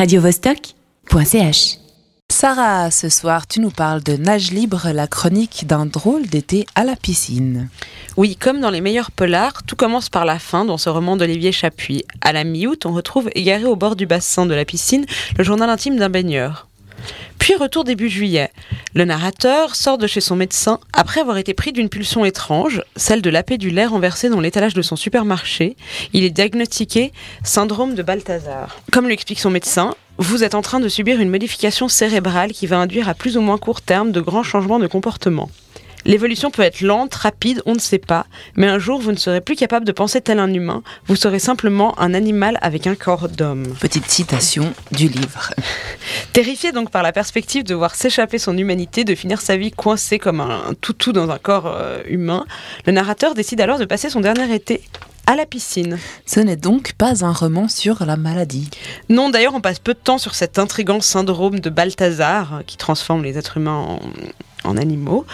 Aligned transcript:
radiovostok.ch. 0.00 1.76
Sarah, 2.30 2.90
ce 2.90 3.10
soir, 3.10 3.46
tu 3.46 3.60
nous 3.60 3.68
parles 3.68 4.02
de 4.02 4.16
Nage 4.16 4.50
libre, 4.50 4.88
la 4.94 5.06
chronique 5.06 5.66
d'un 5.66 5.84
drôle 5.84 6.26
d'été 6.26 6.64
à 6.74 6.84
la 6.84 6.96
piscine. 6.96 7.68
Oui, 8.16 8.34
comme 8.34 8.60
dans 8.60 8.70
les 8.70 8.80
meilleurs 8.80 9.10
polars, 9.10 9.62
tout 9.62 9.76
commence 9.76 10.08
par 10.08 10.24
la 10.24 10.38
fin 10.38 10.64
dans 10.64 10.78
ce 10.78 10.88
roman 10.88 11.18
d'Olivier 11.18 11.52
Chapuis. 11.52 12.02
À 12.22 12.32
la 12.32 12.44
mi-août, 12.44 12.86
on 12.86 12.94
retrouve 12.94 13.28
égaré 13.34 13.66
au 13.66 13.76
bord 13.76 13.94
du 13.94 14.06
bassin 14.06 14.46
de 14.46 14.54
la 14.54 14.64
piscine 14.64 15.04
le 15.36 15.44
journal 15.44 15.68
intime 15.68 15.98
d'un 15.98 16.08
baigneur. 16.08 16.69
Puis 17.38 17.54
retour 17.54 17.84
début 17.84 18.08
juillet. 18.08 18.50
Le 18.94 19.04
narrateur 19.04 19.74
sort 19.74 19.98
de 19.98 20.06
chez 20.06 20.20
son 20.20 20.36
médecin 20.36 20.78
après 20.92 21.20
avoir 21.20 21.38
été 21.38 21.54
pris 21.54 21.72
d'une 21.72 21.88
pulsion 21.88 22.24
étrange, 22.24 22.82
celle 22.96 23.22
de 23.22 23.30
laper 23.30 23.58
du 23.58 23.70
lait 23.70 23.86
renversé 23.86 24.28
dans 24.28 24.40
l'étalage 24.40 24.74
de 24.74 24.82
son 24.82 24.96
supermarché. 24.96 25.76
Il 26.12 26.24
est 26.24 26.30
diagnostiqué 26.30 27.12
syndrome 27.44 27.94
de 27.94 28.02
Balthazar. 28.02 28.80
Comme 28.92 29.08
l'explique 29.08 29.40
son 29.40 29.50
médecin, 29.50 29.94
vous 30.18 30.44
êtes 30.44 30.54
en 30.54 30.62
train 30.62 30.80
de 30.80 30.88
subir 30.88 31.20
une 31.20 31.30
modification 31.30 31.88
cérébrale 31.88 32.52
qui 32.52 32.66
va 32.66 32.78
induire 32.78 33.08
à 33.08 33.14
plus 33.14 33.36
ou 33.36 33.40
moins 33.40 33.58
court 33.58 33.80
terme 33.80 34.12
de 34.12 34.20
grands 34.20 34.42
changements 34.42 34.78
de 34.78 34.86
comportement. 34.86 35.48
L'évolution 36.04 36.50
peut 36.50 36.62
être 36.62 36.80
lente, 36.80 37.14
rapide, 37.14 37.62
on 37.66 37.74
ne 37.74 37.78
sait 37.78 37.98
pas, 37.98 38.26
mais 38.56 38.66
un 38.66 38.78
jour 38.78 39.00
vous 39.00 39.12
ne 39.12 39.16
serez 39.16 39.40
plus 39.40 39.56
capable 39.56 39.84
de 39.86 39.92
penser 39.92 40.20
tel 40.20 40.38
un 40.38 40.52
humain, 40.52 40.82
vous 41.06 41.16
serez 41.16 41.38
simplement 41.38 41.98
un 42.00 42.14
animal 42.14 42.58
avec 42.62 42.86
un 42.86 42.94
corps 42.94 43.28
d'homme. 43.28 43.74
Petite 43.80 44.06
citation 44.06 44.72
du 44.92 45.08
livre. 45.08 45.52
Terrifié 46.32 46.72
donc 46.72 46.90
par 46.90 47.02
la 47.02 47.12
perspective 47.12 47.64
de 47.64 47.74
voir 47.74 47.94
s'échapper 47.94 48.38
son 48.38 48.56
humanité, 48.56 49.04
de 49.04 49.14
finir 49.14 49.40
sa 49.40 49.56
vie 49.56 49.70
coincé 49.70 50.18
comme 50.18 50.40
un 50.40 50.74
toutou 50.80 51.12
dans 51.12 51.30
un 51.30 51.38
corps 51.38 51.66
euh, 51.66 52.02
humain, 52.08 52.44
le 52.86 52.92
narrateur 52.92 53.34
décide 53.34 53.60
alors 53.60 53.78
de 53.78 53.84
passer 53.84 54.10
son 54.10 54.20
dernier 54.20 54.54
été 54.54 54.82
à 55.30 55.36
la 55.36 55.46
piscine. 55.46 55.96
Ce 56.26 56.40
n'est 56.40 56.56
donc 56.56 56.94
pas 56.94 57.24
un 57.24 57.32
roman 57.32 57.68
sur 57.68 58.04
la 58.04 58.16
maladie. 58.16 58.68
Non, 59.08 59.30
d'ailleurs, 59.30 59.54
on 59.54 59.60
passe 59.60 59.78
peu 59.78 59.94
de 59.94 59.98
temps 59.98 60.18
sur 60.18 60.34
cet 60.34 60.58
intrigant 60.58 61.00
syndrome 61.00 61.60
de 61.60 61.70
Balthazar 61.70 62.62
qui 62.66 62.76
transforme 62.76 63.22
les 63.22 63.38
êtres 63.38 63.58
humains 63.58 63.76
en, 63.76 64.00
en 64.64 64.76
animaux, 64.76 65.24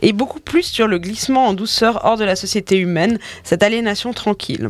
et 0.00 0.14
beaucoup 0.14 0.40
plus 0.40 0.62
sur 0.62 0.88
le 0.88 0.98
glissement 0.98 1.48
en 1.48 1.52
douceur 1.52 2.00
hors 2.04 2.16
de 2.16 2.24
la 2.24 2.34
société 2.34 2.78
humaine, 2.78 3.18
cette 3.44 3.62
aliénation 3.62 4.14
tranquille. 4.14 4.68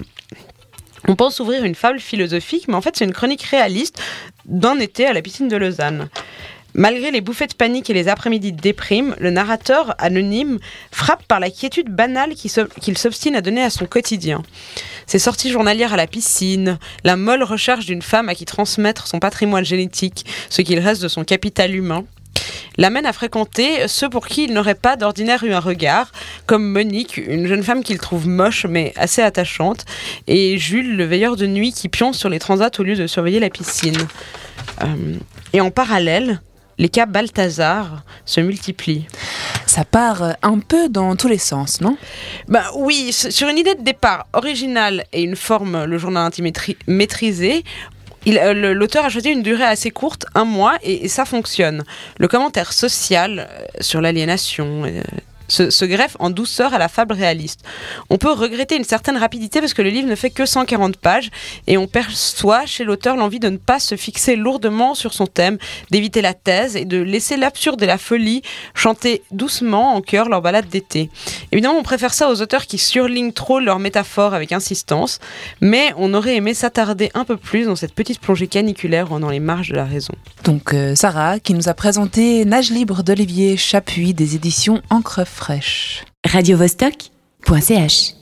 On 1.07 1.15
pense 1.15 1.39
ouvrir 1.39 1.63
une 1.63 1.77
fable 1.77 2.01
philosophique, 2.01 2.67
mais 2.67 2.75
en 2.75 2.81
fait 2.81 2.97
c'est 2.97 3.05
une 3.05 3.13
chronique 3.13 3.43
réaliste 3.43 4.01
d'un 4.47 4.79
été 4.81 5.07
à 5.07 5.13
la 5.13 5.23
piscine 5.23 5.49
de 5.49 5.57
Lausanne. 5.57 6.09
Malgré 6.75 7.11
les 7.11 7.21
bouffées 7.21 7.47
de 7.47 7.55
panique 7.55 7.91
et 7.91 7.95
les 7.95 8.09
après-midi 8.09 8.53
de 8.53 8.61
déprime, 8.61 9.15
le 9.19 9.31
narrateur 9.31 9.95
anonyme 9.99 10.59
frappe 10.91 11.25
par 11.25 11.39
la 11.39 11.51
quiétude 11.51 11.91
banale 11.91 12.35
qu'il 12.35 12.99
s'obstine 12.99 13.37
à 13.37 13.43
donner 13.43 13.63
à 13.63 13.71
son 13.71 13.87
quotidien. 13.87 14.43
Ses 15.07 15.19
sorties 15.19 15.51
journalières 15.51 15.93
à 15.93 15.97
la 15.97 16.07
piscine, 16.07 16.79
la 17.05 17.17
molle 17.17 17.43
recherche 17.43 17.85
d'une 17.85 18.03
femme 18.03 18.29
à 18.29 18.35
qui 18.35 18.47
transmettre 18.47 19.07
son 19.07 19.19
patrimoine 19.19 19.65
génétique, 19.65 20.25
ce 20.49 20.63
qu'il 20.63 20.79
reste 20.79 21.03
de 21.03 21.09
son 21.09 21.25
capital 21.25 21.75
humain, 21.75 22.05
l'amène 22.79 23.05
à 23.07 23.13
fréquenter 23.13 23.87
ceux 23.89 24.09
pour 24.09 24.27
qui 24.27 24.45
il 24.45 24.55
n'aurait 24.55 24.75
pas 24.75 24.97
d'ordinaire 24.97 25.45
eu 25.45 25.53
un 25.53 25.61
regard, 25.61 26.11
comme 26.47 26.65
Monique, 26.65 27.19
une 27.19 27.47
jeune 27.47 27.63
femme 27.63 27.83
qu'il 27.83 27.99
trouve 27.99 28.27
moche 28.27 28.65
mais 28.67 28.93
assez 28.97 29.21
attachante, 29.21 29.85
et 30.27 30.57
Jules, 30.57 30.97
le 30.97 31.05
veilleur 31.05 31.37
de 31.37 31.47
nuit 31.47 31.73
qui 31.73 31.89
pionce 31.89 32.17
sur 32.17 32.29
les 32.29 32.39
transats 32.39 32.71
au 32.79 32.83
lieu 32.83 32.97
de 32.97 33.07
surveiller 33.07 33.41
la 33.41 33.51
piscine. 33.51 33.99
Euh, 34.83 35.17
et 35.53 35.61
en 35.61 35.71
parallèle, 35.71 36.41
les 36.83 36.89
cas 36.89 37.07
Balthazar 37.07 38.03
se 38.25 38.41
multiplient. 38.41 39.07
Ça 39.67 39.85
part 39.85 40.35
un 40.43 40.59
peu 40.59 40.89
dans 40.89 41.15
tous 41.15 41.29
les 41.29 41.39
sens, 41.39 41.81
non? 41.81 41.97
Bah 42.49 42.65
oui, 42.75 43.13
sur 43.13 43.49
une 43.49 43.57
idée 43.57 43.77
de 43.77 43.83
départ 43.83 44.27
originale 44.33 45.05
et 45.13 45.23
une 45.23 45.37
forme, 45.37 45.85
le 45.85 45.97
journal 45.97 46.27
intime 46.27 46.51
maîtrisé, 46.89 47.63
euh, 48.27 48.75
l'auteur 48.75 49.05
a 49.05 49.11
choisi 49.11 49.31
une 49.31 49.43
durée 49.43 49.63
assez 49.63 49.93
courte, 49.93 50.27
un 50.35 50.45
mois, 50.45 50.77
et, 50.83 51.05
et 51.05 51.09
ça 51.09 51.25
fonctionne. 51.25 51.85
Le 52.19 52.27
commentaire 52.27 52.73
social 52.73 53.49
euh, 53.49 53.67
sur 53.81 54.01
l'aliénation, 54.01 54.85
se, 55.49 55.85
greffe 55.85 56.17
en 56.19 56.31
douceur 56.31 56.75
à 56.75 56.79
la 56.79 56.89
fable 56.89 57.15
réaliste. 57.15 57.61
On 58.11 58.19
peut 58.19 58.33
regretter 58.33 58.77
une 58.77 58.85
certaine 58.85 59.17
rapidité 59.17 59.61
parce 59.61 59.75
que 59.75 59.83
le 59.83 59.91
livre 59.91 60.09
ne 60.09 60.15
fait 60.15 60.31
que 60.31 60.47
140 60.47 60.97
pages 60.97 61.31
et 61.67 61.77
on 61.79 61.87
perçoit 61.87 62.67
chez 62.67 62.85
l'auteur 62.85 63.17
l'envie 63.17 63.41
de 63.41 63.49
ne 63.49 63.57
pas 63.57 63.79
se 63.79 63.97
fixer 63.97 64.37
lourdement 64.37 64.95
sur 64.95 65.13
son 65.13 65.27
thème, 65.27 65.59
d'éviter 65.91 66.23
la 66.23 66.35
thèse 66.35 66.77
et 66.77 66.85
de 66.85 66.99
laisser 66.99 67.37
l'absurde 67.37 67.83
et 67.83 67.87
la 67.87 67.99
folie 67.99 68.43
chanter 68.75 69.23
doucement 69.31 69.95
en 69.95 70.01
chœur 70.01 70.29
leur 70.29 70.43
balade 70.43 70.69
d'été. 70.69 71.11
Évidemment, 71.53 71.79
on 71.79 71.83
préfère 71.83 72.15
ça 72.15 72.31
aux 72.31 72.41
auteurs 72.41 72.67
qui 72.67 72.79
surlignent 72.79 73.33
trop 73.33 73.61
leurs 73.61 73.79
métaphores 73.79 74.35
avec 74.35 74.53
insistance, 74.53 75.19
mais 75.61 75.93
on 75.97 76.15
aurait 76.15 76.37
aimé 76.37 76.55
s'attarder 76.55 77.11
un 77.15 77.25
peu 77.25 77.37
plus 77.37 77.67
dans 77.67 77.77
cette 77.77 77.95
petite 77.95 78.21
plongée 78.21 78.47
caniculaire 78.47 79.09
dans 79.19 79.31
les 79.31 79.41
marges 79.41 79.71
de 79.71 79.77
la 79.77 79.85
raison. 79.85 80.15
Donc 80.45 80.75
euh, 80.75 80.95
Sarah 80.95 81.39
qui 81.39 81.55
nous 81.55 81.69
a 81.69 81.75
présenté 81.75 82.45
Nage 82.45 82.71
libre 82.71 83.03
d'Olivier 83.03 83.57
Chapuis 83.57 84.15
des 84.15 84.35
éditions 84.35 84.83
Encre 84.91 85.27
fraîche. 85.33 86.05
radiovostok.ch 86.25 88.22